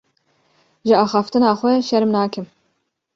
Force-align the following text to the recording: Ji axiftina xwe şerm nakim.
Ji 0.87 0.93
axiftina 1.03 1.51
xwe 1.59 1.73
şerm 1.89 2.09
nakim. 2.17 2.47